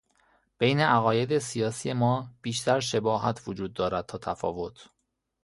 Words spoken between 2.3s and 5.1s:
بیشتر شباهت وجود دارد تا تفاوت.